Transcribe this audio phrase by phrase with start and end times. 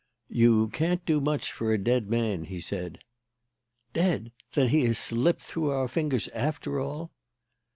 [0.31, 3.03] "You can't do much for a dead man," he said.
[3.93, 4.31] "Dead!
[4.53, 7.11] Then he has slipped through our fingers after all!"